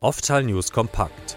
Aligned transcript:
Oftal 0.00 0.44
News 0.44 0.70
kompakt. 0.70 1.36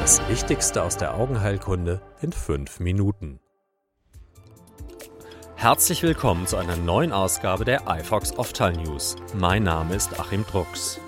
Das 0.00 0.20
Wichtigste 0.28 0.82
aus 0.82 0.96
der 0.96 1.14
Augenheilkunde 1.14 2.02
in 2.20 2.32
fünf 2.32 2.80
Minuten. 2.80 3.38
Herzlich 5.54 6.02
willkommen 6.02 6.48
zu 6.48 6.56
einer 6.56 6.74
neuen 6.74 7.12
Ausgabe 7.12 7.64
der 7.64 7.84
iFox 7.86 8.36
Oftal 8.36 8.72
News. 8.72 9.14
Mein 9.32 9.62
Name 9.62 9.94
ist 9.94 10.18
Achim 10.18 10.44
Drucks. 10.44 10.98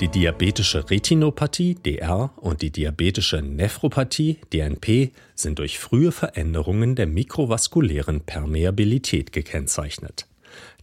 Die 0.00 0.08
diabetische 0.08 0.90
Retinopathie 0.90 1.76
DR 1.76 2.32
und 2.38 2.62
die 2.62 2.72
diabetische 2.72 3.40
Nephropathie 3.40 4.40
DNP 4.52 5.12
sind 5.36 5.60
durch 5.60 5.78
frühe 5.78 6.10
Veränderungen 6.10 6.96
der 6.96 7.06
mikrovaskulären 7.06 8.22
Permeabilität 8.22 9.30
gekennzeichnet. 9.30 10.26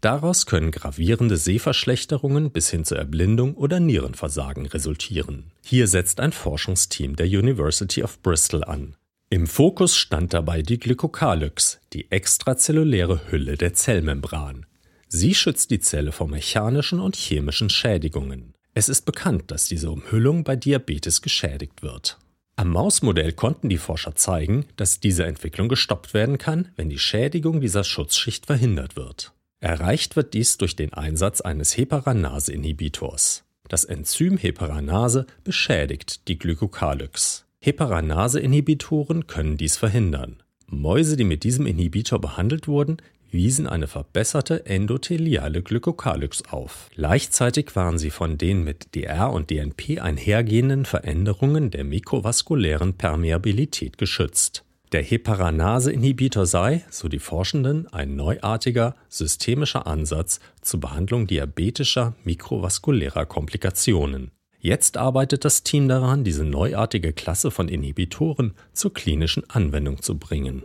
Daraus 0.02 0.46
können 0.46 0.72
gravierende 0.72 1.38
Sehverschlechterungen 1.38 2.52
bis 2.52 2.70
hin 2.70 2.86
zur 2.86 2.98
Erblindung 2.98 3.56
oder 3.56 3.80
Nierenversagen 3.80 4.66
resultieren. 4.68 5.52
Hier 5.64 5.88
setzt 5.88 6.20
ein 6.20 6.32
Forschungsteam 6.32 7.16
der 7.16 7.28
University 7.28 8.04
of 8.04 8.22
Bristol 8.22 8.64
an. 8.64 8.96
Im 9.30 9.48
Fokus 9.48 9.98
stand 9.98 10.34
dabei 10.34 10.62
die 10.62 10.80
Glykokalyx, 10.80 11.80
die 11.94 12.12
extrazelluläre 12.12 13.32
Hülle 13.32 13.58
der 13.58 13.74
Zellmembran. 13.74 14.66
Sie 15.08 15.34
schützt 15.34 15.72
die 15.72 15.80
Zelle 15.80 16.12
vor 16.12 16.28
mechanischen 16.28 17.00
und 17.00 17.16
chemischen 17.16 17.70
Schädigungen. 17.70 18.54
Es 18.74 18.90
ist 18.90 19.06
bekannt, 19.06 19.50
dass 19.50 19.68
diese 19.68 19.90
Umhüllung 19.90 20.44
bei 20.44 20.56
Diabetes 20.56 21.22
geschädigt 21.22 21.82
wird. 21.82 22.20
Am 22.58 22.70
Mausmodell 22.70 23.34
konnten 23.34 23.70
die 23.70 23.78
Forscher 23.78 24.16
zeigen, 24.16 24.66
dass 24.78 25.00
diese 25.00 25.26
Entwicklung 25.26 25.70
gestoppt 25.70 26.14
werden 26.14 26.38
kann, 26.38 26.70
wenn 26.76 26.90
die 26.90 27.00
Schädigung 27.00 27.62
dieser 27.62 27.84
Schutzschicht 27.84 28.46
verhindert 28.46 28.96
wird. 28.96 29.34
Erreicht 29.60 30.16
wird 30.16 30.34
dies 30.34 30.58
durch 30.58 30.76
den 30.76 30.94
Einsatz 30.94 31.42
eines 31.42 31.78
Heparanase-Inhibitors. 31.78 33.44
Das 33.68 33.86
Enzym 33.86 34.38
Heparanase 34.38 35.26
beschädigt 35.44 36.28
die 36.28 36.38
Glykokalyx. 36.38 37.46
Heparanase-Inhibitoren 37.62 39.28
können 39.28 39.58
dies 39.58 39.78
verhindern. 39.78 40.44
Mäuse, 40.68 41.18
die 41.18 41.24
mit 41.24 41.44
diesem 41.44 41.66
Inhibitor 41.66 42.20
behandelt 42.20 42.68
wurden, 42.68 42.98
wiesen 43.32 43.68
eine 43.68 43.88
verbesserte 43.88 44.66
endotheliale 44.66 45.62
Glykokalyx 45.62 46.44
auf. 46.52 46.90
Gleichzeitig 46.96 47.76
waren 47.76 47.98
sie 47.98 48.10
von 48.10 48.38
den 48.38 48.64
mit 48.64 48.96
DR 48.96 49.32
und 49.32 49.50
DNP 49.50 50.00
einhergehenden 50.00 50.86
Veränderungen 50.86 51.72
der 51.72 51.84
mikrovaskulären 51.84 52.96
Permeabilität 52.96 53.98
geschützt. 53.98 54.65
Der 54.96 55.04
Heparanase-Inhibitor 55.04 56.46
sei, 56.46 56.86
so 56.90 57.10
die 57.10 57.20
Forschenden, 57.20 57.86
ein 57.92 58.16
neuartiger, 58.16 58.96
systemischer 59.10 59.88
Ansatz 59.88 60.40
zur 60.62 60.80
Behandlung 60.80 61.28
diabetischer 61.28 62.16
mikrovaskulärer 62.24 63.26
Komplikationen. 63.26 64.32
Jetzt 64.62 64.96
arbeitet 64.96 65.44
das 65.44 65.64
Team 65.64 65.90
daran, 65.90 66.24
diese 66.24 66.46
neuartige 66.46 67.12
Klasse 67.12 67.52
von 67.52 67.68
Inhibitoren 67.68 68.54
zur 68.72 68.94
klinischen 68.94 69.44
Anwendung 69.50 70.02
zu 70.02 70.18
bringen. 70.18 70.64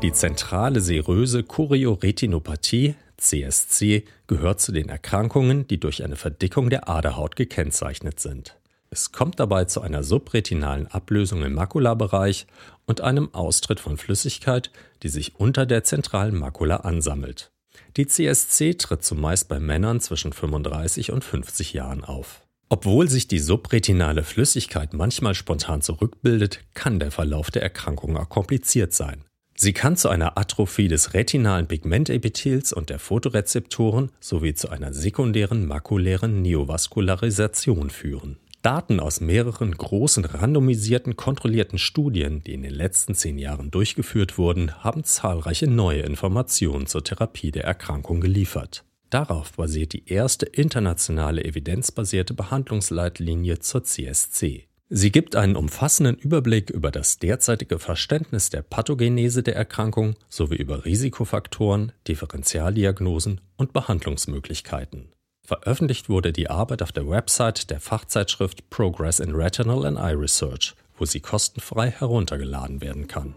Die 0.00 0.14
zentrale 0.14 0.80
seröse 0.80 1.42
Chorioretinopathie 1.42 2.94
CSC 3.18 4.04
gehört 4.26 4.62
zu 4.62 4.72
den 4.72 4.88
Erkrankungen, 4.88 5.66
die 5.66 5.78
durch 5.78 6.02
eine 6.02 6.16
Verdickung 6.16 6.70
der 6.70 6.88
Aderhaut 6.88 7.36
gekennzeichnet 7.36 8.18
sind. 8.18 8.57
Es 8.90 9.12
kommt 9.12 9.38
dabei 9.38 9.66
zu 9.66 9.82
einer 9.82 10.02
subretinalen 10.02 10.86
Ablösung 10.86 11.42
im 11.42 11.54
Makulabereich 11.54 12.46
und 12.86 13.02
einem 13.02 13.32
Austritt 13.34 13.80
von 13.80 13.98
Flüssigkeit, 13.98 14.70
die 15.02 15.10
sich 15.10 15.36
unter 15.36 15.66
der 15.66 15.84
zentralen 15.84 16.38
Makula 16.38 16.76
ansammelt. 16.78 17.50
Die 17.96 18.06
CSC 18.06 18.74
tritt 18.74 19.04
zumeist 19.04 19.48
bei 19.48 19.60
Männern 19.60 20.00
zwischen 20.00 20.32
35 20.32 21.12
und 21.12 21.22
50 21.22 21.74
Jahren 21.74 22.04
auf. 22.04 22.42
Obwohl 22.70 23.08
sich 23.08 23.28
die 23.28 23.38
subretinale 23.38 24.24
Flüssigkeit 24.24 24.92
manchmal 24.92 25.34
spontan 25.34 25.80
zurückbildet, 25.80 26.60
kann 26.74 26.98
der 26.98 27.10
Verlauf 27.10 27.50
der 27.50 27.62
Erkrankung 27.62 28.16
auch 28.16 28.28
kompliziert 28.28 28.92
sein. 28.92 29.24
Sie 29.56 29.72
kann 29.72 29.96
zu 29.96 30.08
einer 30.08 30.38
Atrophie 30.38 30.86
des 30.86 31.14
retinalen 31.14 31.66
Pigmentepithels 31.66 32.72
und 32.72 32.90
der 32.90 32.98
Photorezeptoren 32.98 34.12
sowie 34.20 34.54
zu 34.54 34.68
einer 34.68 34.92
sekundären 34.92 35.66
makulären 35.66 36.42
Neovaskularisation 36.42 37.90
führen. 37.90 38.38
Daten 38.62 38.98
aus 38.98 39.20
mehreren 39.20 39.72
großen 39.72 40.24
randomisierten 40.24 41.16
kontrollierten 41.16 41.78
Studien, 41.78 42.42
die 42.42 42.54
in 42.54 42.62
den 42.62 42.74
letzten 42.74 43.14
zehn 43.14 43.38
Jahren 43.38 43.70
durchgeführt 43.70 44.36
wurden, 44.36 44.82
haben 44.82 45.04
zahlreiche 45.04 45.68
neue 45.68 46.00
Informationen 46.00 46.86
zur 46.86 47.04
Therapie 47.04 47.52
der 47.52 47.64
Erkrankung 47.64 48.20
geliefert. 48.20 48.84
Darauf 49.10 49.52
basiert 49.52 49.92
die 49.92 50.08
erste 50.08 50.44
internationale 50.44 51.44
evidenzbasierte 51.44 52.34
Behandlungsleitlinie 52.34 53.60
zur 53.60 53.84
CSC. 53.84 54.66
Sie 54.90 55.12
gibt 55.12 55.36
einen 55.36 55.56
umfassenden 55.56 56.16
Überblick 56.16 56.70
über 56.70 56.90
das 56.90 57.18
derzeitige 57.18 57.78
Verständnis 57.78 58.50
der 58.50 58.62
Pathogenese 58.62 59.42
der 59.42 59.54
Erkrankung 59.54 60.14
sowie 60.28 60.56
über 60.56 60.84
Risikofaktoren, 60.84 61.92
Differentialdiagnosen 62.06 63.40
und 63.56 63.72
Behandlungsmöglichkeiten. 63.72 65.12
Veröffentlicht 65.48 66.10
wurde 66.10 66.30
die 66.30 66.50
Arbeit 66.50 66.82
auf 66.82 66.92
der 66.92 67.08
Website 67.08 67.70
der 67.70 67.80
Fachzeitschrift 67.80 68.68
Progress 68.68 69.18
in 69.18 69.34
Retinal 69.34 69.86
and 69.86 69.98
Eye 69.98 70.12
Research, 70.12 70.74
wo 70.98 71.06
sie 71.06 71.20
kostenfrei 71.20 71.90
heruntergeladen 71.90 72.82
werden 72.82 73.08
kann. 73.08 73.34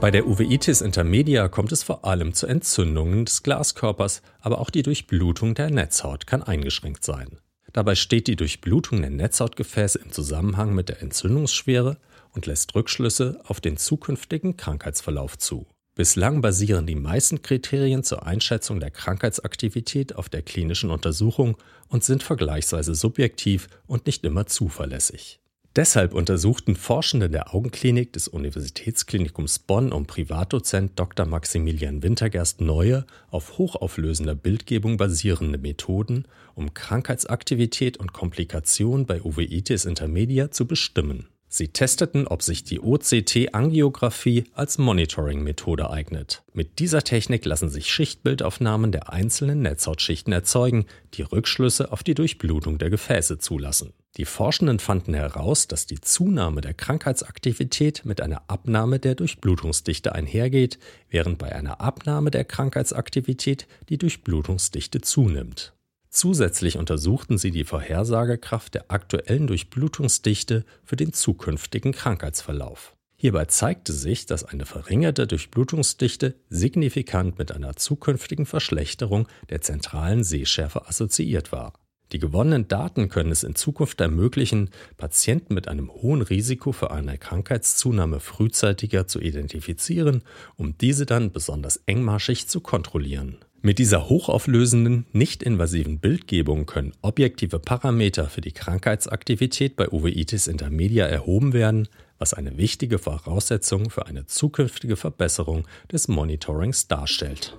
Bei 0.00 0.10
der 0.10 0.26
Uveitis 0.26 0.80
intermedia 0.80 1.46
kommt 1.46 1.70
es 1.70 1.84
vor 1.84 2.04
allem 2.04 2.34
zu 2.34 2.48
Entzündungen 2.48 3.24
des 3.24 3.44
Glaskörpers, 3.44 4.20
aber 4.40 4.58
auch 4.58 4.70
die 4.70 4.82
Durchblutung 4.82 5.54
der 5.54 5.70
Netzhaut 5.70 6.26
kann 6.26 6.42
eingeschränkt 6.42 7.04
sein. 7.04 7.38
Dabei 7.72 7.94
steht 7.94 8.26
die 8.26 8.34
Durchblutung 8.34 9.02
der 9.02 9.10
Netzhautgefäße 9.10 10.00
im 10.00 10.10
Zusammenhang 10.10 10.74
mit 10.74 10.88
der 10.88 11.02
Entzündungsschwere 11.02 11.98
und 12.32 12.46
lässt 12.46 12.74
Rückschlüsse 12.74 13.40
auf 13.44 13.60
den 13.60 13.76
zukünftigen 13.76 14.56
Krankheitsverlauf 14.56 15.38
zu. 15.38 15.68
Bislang 15.96 16.42
basieren 16.42 16.86
die 16.86 16.94
meisten 16.94 17.40
Kriterien 17.40 18.04
zur 18.04 18.26
Einschätzung 18.26 18.80
der 18.80 18.90
Krankheitsaktivität 18.90 20.14
auf 20.14 20.28
der 20.28 20.42
klinischen 20.42 20.90
Untersuchung 20.90 21.56
und 21.88 22.04
sind 22.04 22.22
vergleichsweise 22.22 22.94
subjektiv 22.94 23.66
und 23.86 24.04
nicht 24.04 24.22
immer 24.22 24.44
zuverlässig. 24.44 25.40
Deshalb 25.74 26.12
untersuchten 26.12 26.76
Forschende 26.76 27.30
der 27.30 27.54
Augenklinik 27.54 28.12
des 28.12 28.28
Universitätsklinikums 28.28 29.58
Bonn 29.58 29.90
um 29.90 30.04
Privatdozent 30.04 30.92
Dr. 30.98 31.24
Maximilian 31.24 32.02
Wintergerst 32.02 32.60
neue, 32.60 33.06
auf 33.30 33.56
hochauflösender 33.56 34.34
Bildgebung 34.34 34.98
basierende 34.98 35.56
Methoden, 35.56 36.28
um 36.54 36.74
Krankheitsaktivität 36.74 37.96
und 37.96 38.12
Komplikation 38.12 39.06
bei 39.06 39.22
Uveitis 39.22 39.86
intermedia 39.86 40.50
zu 40.50 40.66
bestimmen. 40.66 41.28
Sie 41.56 41.68
testeten, 41.68 42.26
ob 42.26 42.42
sich 42.42 42.64
die 42.64 42.80
OCT-Angiografie 42.80 44.44
als 44.52 44.76
Monitoring-Methode 44.76 45.88
eignet. 45.88 46.42
Mit 46.52 46.80
dieser 46.80 47.02
Technik 47.02 47.46
lassen 47.46 47.70
sich 47.70 47.90
Schichtbildaufnahmen 47.90 48.92
der 48.92 49.10
einzelnen 49.10 49.62
Netzhautschichten 49.62 50.34
erzeugen, 50.34 50.84
die 51.14 51.22
Rückschlüsse 51.22 51.92
auf 51.92 52.02
die 52.02 52.12
Durchblutung 52.12 52.76
der 52.76 52.90
Gefäße 52.90 53.38
zulassen. 53.38 53.94
Die 54.18 54.26
Forschenden 54.26 54.80
fanden 54.80 55.14
heraus, 55.14 55.66
dass 55.66 55.86
die 55.86 56.00
Zunahme 56.00 56.60
der 56.60 56.74
Krankheitsaktivität 56.74 58.04
mit 58.04 58.20
einer 58.20 58.42
Abnahme 58.48 58.98
der 58.98 59.14
Durchblutungsdichte 59.14 60.14
einhergeht, 60.14 60.78
während 61.08 61.38
bei 61.38 61.54
einer 61.54 61.80
Abnahme 61.80 62.30
der 62.30 62.44
Krankheitsaktivität 62.44 63.66
die 63.88 63.96
Durchblutungsdichte 63.96 65.00
zunimmt. 65.00 65.75
Zusätzlich 66.16 66.78
untersuchten 66.78 67.36
sie 67.36 67.50
die 67.50 67.64
Vorhersagekraft 67.64 68.72
der 68.72 68.90
aktuellen 68.90 69.46
Durchblutungsdichte 69.46 70.64
für 70.82 70.96
den 70.96 71.12
zukünftigen 71.12 71.92
Krankheitsverlauf. 71.92 72.96
Hierbei 73.18 73.44
zeigte 73.44 73.92
sich, 73.92 74.24
dass 74.24 74.42
eine 74.42 74.64
verringerte 74.64 75.26
Durchblutungsdichte 75.26 76.34
signifikant 76.48 77.38
mit 77.38 77.52
einer 77.52 77.76
zukünftigen 77.76 78.46
Verschlechterung 78.46 79.28
der 79.50 79.60
zentralen 79.60 80.24
Sehschärfe 80.24 80.88
assoziiert 80.88 81.52
war. 81.52 81.74
Die 82.12 82.18
gewonnenen 82.18 82.66
Daten 82.66 83.10
können 83.10 83.30
es 83.30 83.42
in 83.42 83.54
Zukunft 83.54 84.00
ermöglichen, 84.00 84.70
Patienten 84.96 85.52
mit 85.52 85.68
einem 85.68 85.90
hohen 85.90 86.22
Risiko 86.22 86.72
für 86.72 86.92
eine 86.92 87.18
Krankheitszunahme 87.18 88.20
frühzeitiger 88.20 89.06
zu 89.06 89.20
identifizieren, 89.20 90.22
um 90.56 90.78
diese 90.78 91.04
dann 91.04 91.30
besonders 91.30 91.76
engmaschig 91.84 92.48
zu 92.48 92.62
kontrollieren. 92.62 93.36
Mit 93.62 93.78
dieser 93.78 94.08
hochauflösenden, 94.08 95.06
nicht-invasiven 95.12 95.98
Bildgebung 95.98 96.66
können 96.66 96.92
objektive 97.02 97.58
Parameter 97.58 98.28
für 98.28 98.40
die 98.40 98.52
Krankheitsaktivität 98.52 99.76
bei 99.76 99.88
Uveitis 99.90 100.46
intermedia 100.46 101.06
erhoben 101.06 101.52
werden, 101.52 101.88
was 102.18 102.34
eine 102.34 102.56
wichtige 102.58 102.98
Voraussetzung 102.98 103.90
für 103.90 104.06
eine 104.06 104.26
zukünftige 104.26 104.96
Verbesserung 104.96 105.66
des 105.90 106.06
Monitorings 106.06 106.86
darstellt. 106.86 107.56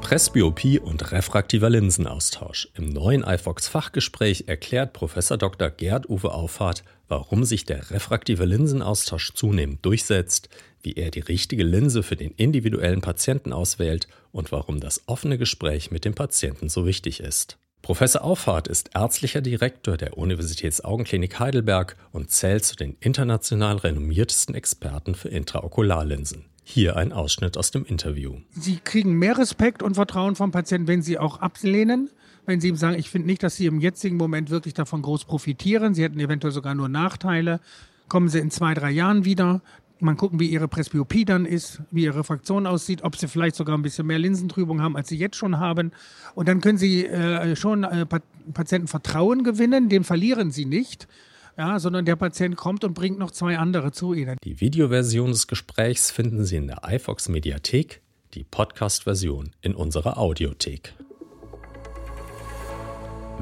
Presbyopie 0.00 0.80
und 0.80 1.12
refraktiver 1.12 1.70
Linsenaustausch. 1.70 2.68
Im 2.74 2.88
neuen 2.88 3.22
iFox 3.22 3.68
Fachgespräch 3.68 4.44
erklärt 4.48 4.92
Prof. 4.92 5.14
Dr. 5.14 5.70
Gerd 5.70 6.08
Uwe 6.08 6.34
Auffahrt, 6.34 6.82
warum 7.10 7.44
sich 7.44 7.64
der 7.64 7.90
refraktive 7.90 8.44
Linsenaustausch 8.44 9.34
zunehmend 9.34 9.84
durchsetzt, 9.84 10.48
wie 10.80 10.94
er 10.94 11.10
die 11.10 11.20
richtige 11.20 11.64
Linse 11.64 12.02
für 12.02 12.16
den 12.16 12.30
individuellen 12.30 13.02
Patienten 13.02 13.52
auswählt 13.52 14.08
und 14.32 14.52
warum 14.52 14.80
das 14.80 15.02
offene 15.06 15.36
Gespräch 15.36 15.90
mit 15.90 16.04
dem 16.04 16.14
Patienten 16.14 16.68
so 16.68 16.86
wichtig 16.86 17.20
ist. 17.20 17.58
Professor 17.82 18.22
Auffahrt 18.22 18.68
ist 18.68 18.90
ärztlicher 18.94 19.40
Direktor 19.40 19.96
der 19.96 20.16
Universitätsaugenklinik 20.18 21.40
Heidelberg 21.40 21.96
und 22.12 22.30
zählt 22.30 22.64
zu 22.64 22.76
den 22.76 22.96
international 23.00 23.78
renommiertesten 23.78 24.54
Experten 24.54 25.14
für 25.14 25.30
Intraokularlinsen. 25.30 26.44
Hier 26.62 26.96
ein 26.96 27.12
Ausschnitt 27.12 27.56
aus 27.56 27.72
dem 27.72 27.84
Interview. 27.84 28.36
Sie 28.52 28.78
kriegen 28.84 29.14
mehr 29.14 29.36
Respekt 29.36 29.82
und 29.82 29.94
Vertrauen 29.94 30.36
vom 30.36 30.52
Patienten, 30.52 30.86
wenn 30.86 31.02
Sie 31.02 31.18
auch 31.18 31.40
ablehnen, 31.40 32.10
wenn 32.50 32.60
Sie 32.60 32.68
ihm 32.68 32.76
sagen, 32.76 32.98
ich 32.98 33.08
finde 33.08 33.26
nicht, 33.28 33.42
dass 33.42 33.56
Sie 33.56 33.66
im 33.66 33.80
jetzigen 33.80 34.16
Moment 34.16 34.50
wirklich 34.50 34.74
davon 34.74 35.02
groß 35.02 35.24
profitieren. 35.24 35.94
Sie 35.94 36.02
hätten 36.02 36.18
eventuell 36.20 36.52
sogar 36.52 36.74
nur 36.74 36.88
Nachteile. 36.88 37.60
Kommen 38.08 38.28
Sie 38.28 38.40
in 38.40 38.50
zwei, 38.50 38.74
drei 38.74 38.90
Jahren 38.90 39.24
wieder. 39.24 39.62
Man 40.00 40.16
gucken, 40.16 40.40
wie 40.40 40.48
Ihre 40.48 40.66
Presbyopie 40.66 41.24
dann 41.24 41.46
ist, 41.46 41.80
wie 41.90 42.04
Ihre 42.04 42.24
Fraktion 42.24 42.66
aussieht, 42.66 43.02
ob 43.04 43.16
Sie 43.16 43.28
vielleicht 43.28 43.54
sogar 43.54 43.78
ein 43.78 43.82
bisschen 43.82 44.06
mehr 44.06 44.18
Linsentrübung 44.18 44.82
haben, 44.82 44.96
als 44.96 45.08
Sie 45.08 45.16
jetzt 45.16 45.36
schon 45.36 45.58
haben. 45.58 45.92
Und 46.34 46.48
dann 46.48 46.60
können 46.60 46.78
Sie 46.78 47.06
äh, 47.06 47.54
schon 47.54 47.84
äh, 47.84 48.06
Patienten 48.52 48.88
Vertrauen 48.88 49.44
gewinnen, 49.44 49.88
den 49.88 50.04
verlieren 50.04 50.50
Sie 50.50 50.64
nicht 50.64 51.06
ja, 51.58 51.78
sondern 51.78 52.06
der 52.06 52.16
Patient 52.16 52.56
kommt 52.56 52.84
und 52.84 52.94
bringt 52.94 53.18
noch 53.18 53.30
zwei 53.32 53.58
andere 53.58 53.92
zu 53.92 54.14
Ihnen. 54.14 54.38
Die 54.44 54.60
Videoversion 54.60 55.30
des 55.30 55.46
Gesprächs 55.46 56.10
finden 56.10 56.46
Sie 56.46 56.56
in 56.56 56.68
der 56.68 56.82
iFox 56.88 57.28
Mediathek, 57.28 58.00
die 58.32 58.44
Podcast-Version 58.44 59.50
in 59.60 59.74
unserer 59.74 60.16
Audiothek. 60.16 60.94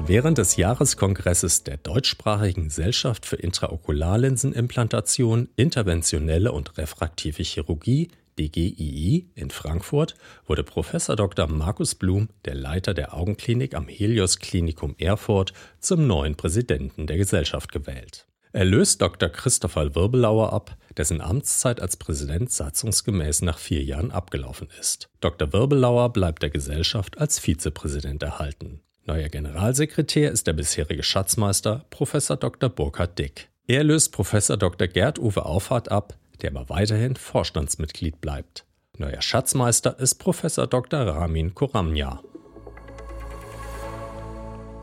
Während 0.05 0.37
des 0.37 0.55
Jahreskongresses 0.55 1.63
der 1.63 1.77
deutschsprachigen 1.77 2.65
Gesellschaft 2.65 3.25
für 3.25 3.35
Intraokularlinsenimplantation, 3.35 5.49
interventionelle 5.55 6.51
und 6.51 6.77
refraktive 6.77 7.43
Chirurgie 7.43 8.09
DGII 8.39 9.29
in 9.35 9.51
Frankfurt 9.51 10.15
wurde 10.47 10.63
Prof. 10.63 10.91
Dr. 10.91 11.47
Markus 11.47 11.95
Blum, 11.95 12.29
der 12.45 12.55
Leiter 12.55 12.93
der 12.93 13.13
Augenklinik 13.13 13.75
am 13.75 13.87
Helios 13.87 14.39
Klinikum 14.39 14.95
Erfurt, 14.97 15.53
zum 15.79 16.07
neuen 16.07 16.35
Präsidenten 16.35 17.05
der 17.05 17.17
Gesellschaft 17.17 17.71
gewählt. 17.71 18.25
Er 18.51 18.65
löst 18.65 19.01
Dr. 19.01 19.29
Christopher 19.29 19.93
Wirbelauer 19.93 20.53
ab, 20.53 20.75
dessen 20.97 21.21
Amtszeit 21.21 21.81
als 21.81 21.97
Präsident 21.97 22.51
satzungsgemäß 22.51 23.43
nach 23.43 23.59
vier 23.59 23.83
Jahren 23.83 24.09
abgelaufen 24.09 24.69
ist. 24.79 25.09
Dr. 25.19 25.53
Wirbelauer 25.53 26.11
bleibt 26.11 26.41
der 26.41 26.49
Gesellschaft 26.49 27.19
als 27.19 27.37
Vizepräsident 27.37 28.23
erhalten. 28.23 28.81
Neuer 29.09 29.29
Generalsekretär 29.29 30.31
ist 30.31 30.45
der 30.45 30.53
bisherige 30.53 31.01
Schatzmeister 31.01 31.83
Prof. 31.89 32.11
Dr. 32.11 32.69
Burkhard 32.69 33.17
Dick. 33.17 33.49
Er 33.65 33.83
löst 33.83 34.11
Prof. 34.11 34.29
Dr. 34.31 34.87
Gerd 34.87 35.17
Uwe 35.17 35.47
Auffahrt 35.47 35.89
ab, 35.89 36.15
der 36.43 36.51
aber 36.51 36.69
weiterhin 36.69 37.15
Vorstandsmitglied 37.15 38.21
bleibt. 38.21 38.65
Neuer 38.99 39.19
Schatzmeister 39.23 39.99
ist 39.99 40.19
Professor 40.19 40.67
Dr. 40.67 40.99
Ramin 41.07 41.55
Koramja. 41.55 42.21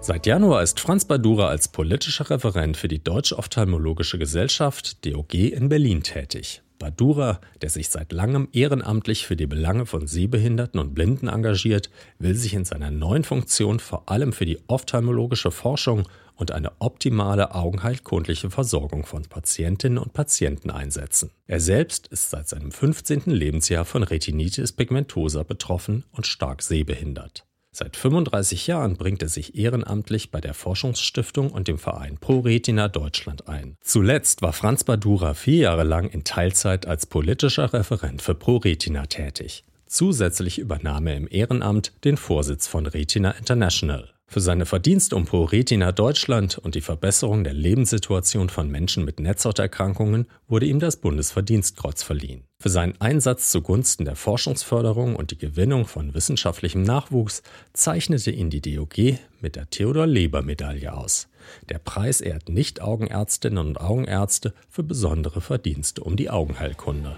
Seit 0.00 0.26
Januar 0.26 0.64
ist 0.64 0.81
Franz 0.81 1.05
Badura 1.05 1.46
als 1.46 1.69
politischer 1.69 2.28
Referent 2.28 2.76
für 2.76 2.88
die 2.88 3.05
Deutsche 3.05 3.38
Ophthalmologische 3.38 4.19
Gesellschaft 4.19 5.06
DOG 5.06 5.34
in 5.34 5.69
Berlin 5.69 6.02
tätig. 6.02 6.62
Badura, 6.78 7.40
der 7.62 7.70
sich 7.70 7.88
seit 7.88 8.12
langem 8.12 8.49
ehrenamtlich 8.52 9.26
für 9.26 9.37
die 9.37 9.46
Belange 9.46 9.87
von 9.87 10.06
Sehbehinderten 10.06 10.81
und 10.81 10.94
Blinden 10.94 11.28
engagiert, 11.28 11.90
will 12.19 12.34
sich 12.34 12.55
in 12.55 12.64
seiner 12.64 12.90
neuen 12.90 13.25
Funktion 13.25 13.81
vor 13.81 14.08
allem 14.08 14.32
für 14.32 14.46
die 14.46 14.58
ophthalmologische 14.67 15.50
Forschung 15.50 16.08
und 16.37 16.52
eine 16.52 16.73
optimale 16.81 17.55
augenheilkundliche 17.55 18.50
Versorgung 18.50 19.06
von 19.06 19.23
Patientinnen 19.23 19.99
und 19.99 20.12
Patienten 20.12 20.70
einsetzen. 20.70 21.31
Er 21.46 21.61
selbst 21.61 22.08
ist 22.08 22.31
seit 22.31 22.49
seinem 22.49 22.70
15. 22.70 23.23
Lebensjahr 23.26 23.84
von 23.84 24.02
Retinitis 24.02 24.73
pigmentosa 24.73 25.43
betroffen 25.43 26.05
und 26.12 26.26
stark 26.26 26.62
sehbehindert. 26.62 27.46
Seit 27.78 27.99
35 27.99 28.69
Jahren 28.69 28.96
bringt 28.96 29.20
er 29.20 29.28
sich 29.28 29.55
ehrenamtlich 29.55 30.31
bei 30.31 30.40
der 30.40 30.55
Forschungsstiftung 30.55 31.50
und 31.50 31.69
dem 31.69 31.76
Verein 31.76 32.17
ProRetina 32.17 32.88
Deutschland 32.88 33.49
ein. 33.49 33.76
Zuletzt 33.82 34.40
war 34.40 34.55
Franz 34.55 34.82
Badura 34.82 35.34
vier 35.34 35.58
Jahre 35.58 35.84
lang 35.84 36.08
in 36.08 36.25
Teilzeit 36.25 36.87
als 36.87 37.05
politischer 37.05 37.75
Referent 37.75 38.23
für 38.23 38.34
ProRetina 38.34 39.05
tätig. 39.05 39.62
Zusätzlich 39.84 40.58
übernahm 40.58 41.06
er 41.06 41.19
im 41.19 41.28
Ehrenamt 41.31 41.93
den 42.05 42.17
Vorsitz 42.17 42.67
von 42.67 42.87
Retina 42.87 43.32
International. 43.32 44.15
Für 44.28 44.40
seine 44.40 44.67
Verdienste 44.67 45.14
um 45.14 45.25
ProRetina 45.25 45.93
Deutschland 45.93 46.58
und 46.58 46.75
die 46.75 46.81
Verbesserung 46.81 47.44
der 47.44 47.55
Lebenssituation 47.55 48.49
von 48.49 48.69
Menschen 48.69 49.05
mit 49.05 49.20
Netzhauterkrankungen 49.20 50.26
wurde 50.49 50.67
ihm 50.67 50.81
das 50.81 50.96
Bundesverdienstkreuz 50.96 52.02
verliehen. 52.02 52.43
Für 52.58 52.69
seinen 52.69 53.00
Einsatz 53.00 53.50
zugunsten 53.50 54.05
der 54.05 54.17
Forschungsförderung 54.17 55.14
und 55.14 55.31
die 55.31 55.38
Gewinnung 55.38 55.87
von 55.87 56.12
wissenschaftlichem 56.12 56.82
Nachwuchs 56.82 57.43
zeichnete 57.73 58.32
ihn 58.32 58.50
die 58.50 58.61
DOG 58.61 59.19
mit 59.40 59.55
der 59.55 59.70
Theodor-Leber-Medaille 59.70 60.93
aus. 60.93 61.28
Der 61.69 61.78
Preis 61.78 62.20
ehrt 62.20 62.49
Nicht-Augenärztinnen 62.49 63.64
und 63.64 63.81
Augenärzte 63.81 64.55
für 64.69 64.82
besondere 64.82 65.40
Verdienste 65.40 66.02
um 66.02 66.17
die 66.17 66.31
Augenheilkunde. 66.31 67.17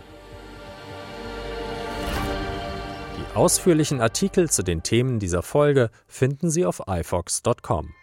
Ausführlichen 3.35 4.01
Artikel 4.01 4.51
zu 4.51 4.63
den 4.63 4.83
Themen 4.83 5.19
dieser 5.19 5.43
Folge 5.43 5.91
finden 6.07 6.51
Sie 6.51 6.67
auf 6.67 6.83
ifox.com. 6.89 7.95